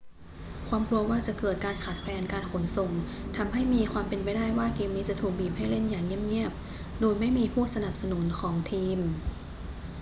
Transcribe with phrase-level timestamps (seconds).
[0.67, 2.91] ความกลัวว่าจะเกิดการการขาดแคลนการขนส่ง
[3.37, 8.99] ทำให้มีความเป็นไปได้ว่าเกมนี้จะถูกบีบให้เล่นอย่างเงียบ ๆ โดยไม่มีผู้สนับสนุนของทีม